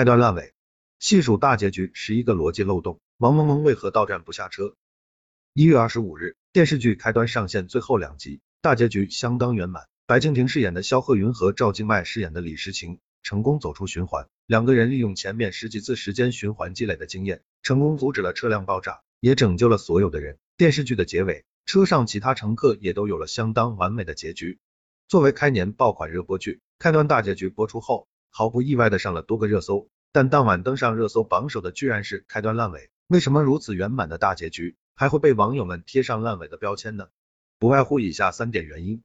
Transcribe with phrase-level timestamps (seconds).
[0.00, 0.54] 开端烂尾，
[0.98, 4.74] 细数大结局十一个逻辑漏洞，王萌萌为何到站不下车？
[5.52, 9.88] 一月二十五日，电视剧开端上线最后两集，大结局相当圆满。
[10.06, 20.38] 白敬亭饰演的肖鹤云和赵今麦饰演的李诗晴成功走出循环，两个人利用前面十几次时间循环积累的经验，成功阻止了车辆爆炸，也拯救了所有的人。
[20.56, 24.60] 电视剧的结尾，车上其他乘客也都有了相当完美的结局。
[25.08, 32.90] 作为开年爆款热播剧，开端大结局播出后，毫不意外的上了多个热搜，但当晚登上热搜榜首的居然是开端烂尾。
[33.08, 37.08] 为什么如此圆满的大结局还会被网友们贴上烂尾的标签呢？
[37.58, 39.02] 不外乎以下三点原因。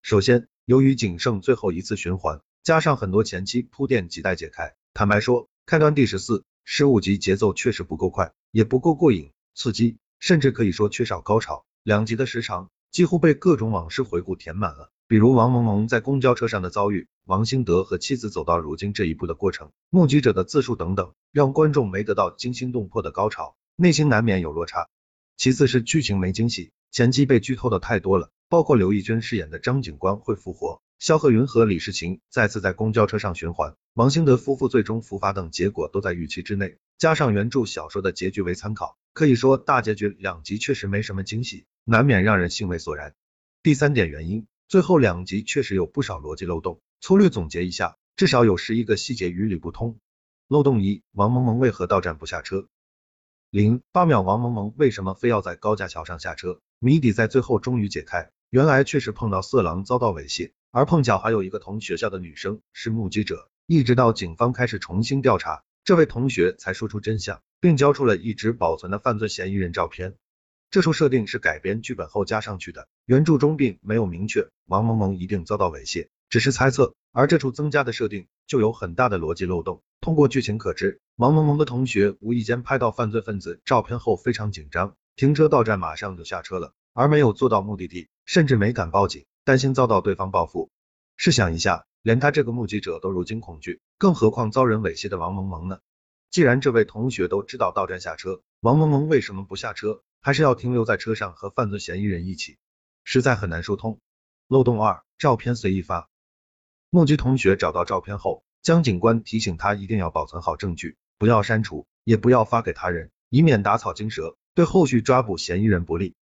[0.00, 11.64] 首先，由于仅剩最后一次循环，加上很多前期铺垫亟待解开，坦白说，开端第十四、十五集节奏确实不够快，也不够过瘾、刺激，甚至可以说缺少高潮。
[11.82, 24.90] 两集的时长几乎被各种往事回顾填满了，比如王萌萌在公交车上的遭遇，王兴德和妻子走到如今这一步的过程，目击者的自述等等，让观众没得到惊心动魄的高潮，内心难免有落差。
[25.38, 28.28] 其次是剧情没惊喜，前期被剧透的太多了。
[28.50, 43.14] 包括刘奕君饰演的张警官会复活，肖鹤云和李世情再次在公交车上循环，王兴德夫妇最终伏法等结果都在预期之内，加上原著小说的结局为参考，可以说大结局两集确实没什么惊喜，难免让人兴味索然。
[43.62, 49.98] 第三点原因，最后两集确实有不少逻辑漏洞，粗略总结一下，至少有十一个细节与理不通。
[50.46, 52.68] 漏洞一，王萌萌为何到站不下车？
[53.48, 56.60] 零八秒，王萌萌为什么非要在高架桥上下车？
[56.80, 58.30] 谜底在最后终于解开。
[58.50, 70.16] 原来确实碰到色狼遭到猥亵，而碰巧还有一个同学校的女生是目击者，一直到警方开始重新调查，这位同学才说出真相，并交出了一直保存的犯罪嫌疑人照片。
[70.70, 79.82] 这处设定是改编剧本后加上去的，原著中并没有明确王萌萌一定遭到猥亵，只是猜测，而这处增加的设定就有很大的逻辑漏洞。
[80.00, 86.74] 通过剧情可知，王萌萌的同学无意间拍到犯罪分子照片后非常紧张，停车到站马上就下车了。
[86.92, 90.68] 而没有坐到目的地，甚至没敢报警，担心遭到对方报复。
[91.16, 95.78] 试想一下，连他这个目击者都如今恐惧，更何况遭人猥亵的王萌萌呢？
[96.30, 102.58] 既然这位同学都知道到站下车，王萌萌为什么不下车，还是要停留在车上和犯罪嫌疑人一起？
[103.04, 104.00] 实在很难说通。
[104.48, 106.08] 漏洞二，照片随意发。
[106.90, 116.14] 目击同学找到照片后，江警官提醒他一定要保存好证据，不要删除，也不要发给他人，以免打草惊蛇，对后续抓捕嫌疑人不利。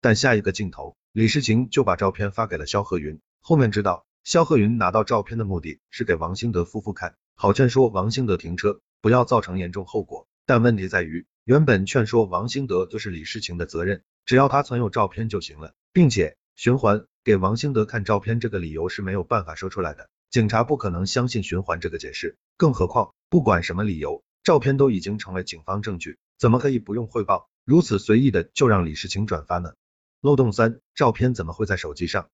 [0.00, 3.20] 但下一个镜头，李世情就把照片发给了肖鹤云。
[3.40, 10.28] 后面知道，肖鹤云拿到照片的目的是给王兴德夫妇看，好劝说王兴德停车，不要造成严重后果。
[10.44, 22.36] 但问题在于，原本劝说王兴德就是李世情的责任，只要他存有照片就行了，并且循环给王兴德看照片这个理由是没有办法说出来的，警察不可能相信循环这个解释。
[22.58, 29.72] 更何况，不管什么理由，照片都已经成为警方证据，怎么可以不用汇报，如此随意的就让李世情转发呢？
[30.20, 32.28] 漏洞三，照片怎么会在手机上？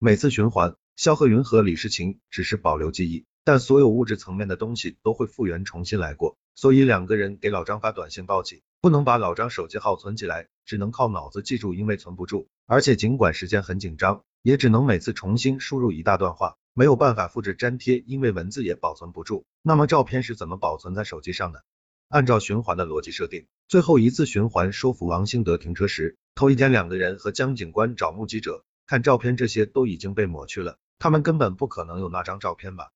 [0.00, 6.36] 每次循环，肖鹤云和李世情只是保留记忆，但所有物质层面的东西都会复原，重新来过。
[6.54, 12.48] 所以两个人给老张发短信报警，不能把老张手机号存起来，只能靠脑子记住，因为存不住。
[12.66, 19.44] 而且尽管时间很紧张，也只能每次重新输入一大段话，没有办法复制粘贴，因为文字也保存不住。
[19.62, 21.64] 那么照片是怎么保存在手机上的？
[22.08, 32.92] 按照循环的逻辑设定，最后一次循环说服王兴德停车时，头一天两个人和江警官找目击者看照片，这些都已经被抹去了，他们根本不可能有那张照片吧？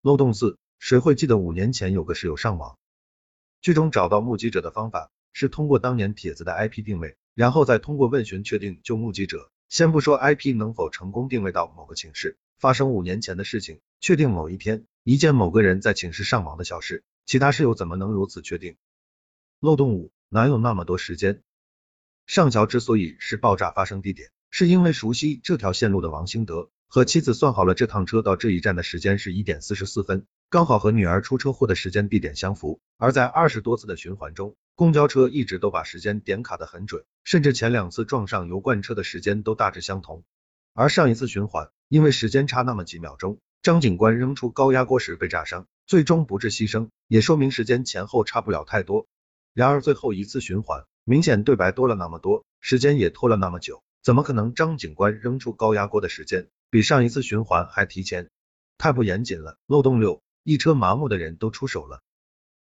[0.00, 2.76] 漏洞四，谁会记得五年前有个室友上网？
[3.60, 9.52] 剧中找到目击者的方法是通过当年帖子的 IP 定位，然后再通过问询确定就目击者。
[9.68, 17.04] 先不说 IP 能否成功定位到某个寝室，发生五年前的事情，确定某一天一件某个人在寝室上网的小事。
[17.26, 18.74] 其他室友怎么能如此确定？
[19.60, 21.44] 漏洞五，哪有那么多时间？
[22.26, 32.82] 上桥之所以是爆炸发生地点，是因为熟悉这条线路的王兴德和妻子算好了这趟车到这一站的时间是一点四十四分，刚好和女儿出车祸的时间地点相符。
[32.98, 40.22] 而在二十多次的循环中，公交车一直都把时间点卡得很准，甚至前两次撞上油罐车的时间都大致相同。
[40.74, 45.66] 而上一次循环，因为时间差那么几秒钟，张警官扔出高压锅时被炸伤。
[45.86, 49.06] 最终不治牺牲，也说明时间前后差不了太多。
[49.54, 58.30] 然而最后一次循环，明显对白多了那么多，时间也拖了那么久，怎么可能张警官扔出高压锅的时间比上一次循环还提前？
[58.78, 59.58] 太不严谨了。
[59.66, 62.00] 漏洞六，一车麻木的人都出手了。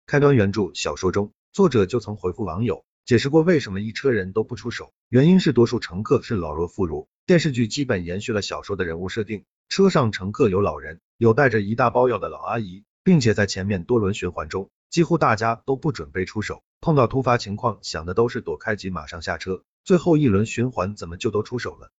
[0.05, 7.07] 开端原著小说中，作者就曾回复网友，解释过为什么一车人都不出手，原因是多数乘客是老弱妇孺。
[7.25, 12.85] 电视剧基本延续了小说的人物设定，车上乘客有老人，有带着一大包药的老阿姨。
[13.03, 19.63] 并且在前面多轮循环中，几乎大家都不准备出手，碰到突发情况想的都是躲开及马上下车。
[19.83, 21.91] 最后一轮循环怎么就都出手了？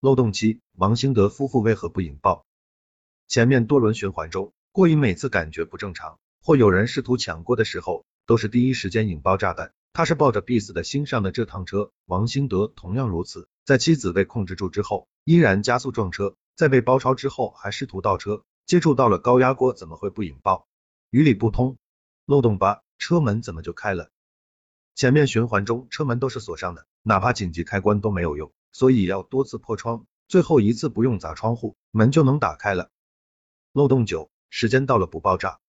[0.00, 2.44] 漏洞七，王兴德夫妇为何不引爆？
[3.28, 9.72] 前面多轮循环中，过瘾每次感觉不正常，或有人试图抢过的时候，都是第一时间引爆炸弹。
[9.94, 20.66] 他是抱着必死的心上的这趟车，王兴德同样如此，在妻子被控制住之后，依然加速撞车，在被包抄之后还试图倒车，接触到了高压锅，怎么会不引爆？
[21.08, 21.78] 于理不通。
[22.26, 24.10] 漏洞八，车门怎么就开了？
[24.94, 32.90] 前面循环中车门都是锁上的，哪怕紧急开关都没有用，所以要多次破窗，最后一次不用砸窗户，门就能打开了。
[33.72, 35.60] 漏洞九，时间到了不爆炸。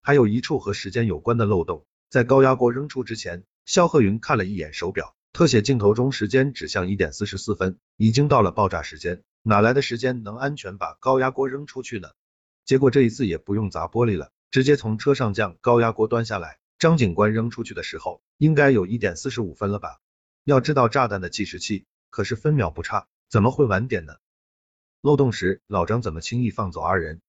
[0.00, 12.08] 还有一处和时间有关的漏洞，在高压锅扔出之前，肖鹤云看了一眼手表，特写镜头中时间指向一点四十四分，已经到了爆炸时间，哪来的时间能安全把高压锅扔出去呢？
[12.64, 14.32] 结果这一次也不用砸玻璃了。
[14.50, 19.98] 直接从车上将高压锅端下来，张警官扔出去的时候，应该有一点四十五分了吧？
[20.44, 24.16] 要知道炸弹的计时器可是分秒不差，怎么会晚点呢？
[25.00, 27.20] 漏洞时，老张怎么轻易放走二人？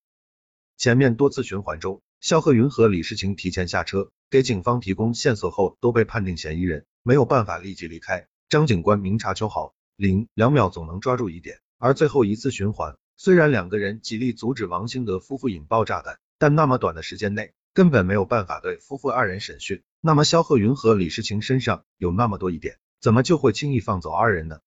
[0.78, 8.28] 前面多次循环中，肖鹤云和李世情提前下车，给警方提供线索后，都被判定嫌疑人，没有办法立即离开。
[8.50, 11.62] 张警官明察秋毫，零两秒总能抓住疑点。
[11.78, 16.20] 而最后一次循环，虽然两个人极力阻止王兴德夫妇引爆炸弹。
[16.38, 19.84] 但那么短的时间内，根本没有办法对夫妇二人审讯。
[20.00, 24.60] 那么肖鹤云和李世情身上有那么多疑点，怎么就会轻易放走二人呢？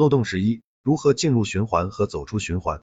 [0.00, 2.82] 漏洞十一，如何进入循环和走出循环？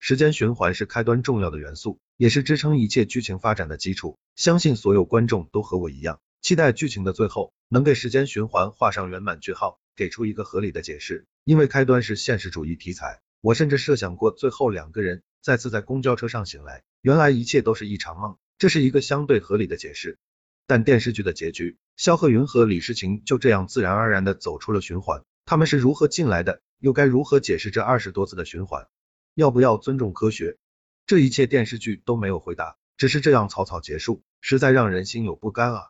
[0.00, 4.18] 时间循环是开端重要的元素，也是支撑一切剧情发展的基础。
[4.34, 11.24] 相信所有观众都和我一样，期待剧情的最后能给时间循环画上圆满句号，给出一个合理的解释。
[11.44, 16.82] 因为开端是现实主义题材，我甚至设想过最后两个人再次在公交车上醒来。
[17.00, 20.18] 原来一切都是一场梦，这是一个相对合理的解释。
[20.66, 26.60] 但电视剧的结局，肖鹤云和李世情就这样自然而然的走出了循环，他们是如何进来的？
[26.78, 28.88] 又该如何解释这二十多次的循环？
[29.34, 30.58] 要不要尊重科学？
[31.06, 35.88] 这一切电视剧都没有回答，只是这样草草结束，实在让人心有不甘啊！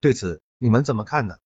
[0.00, 1.34] 对此你们怎么看呢？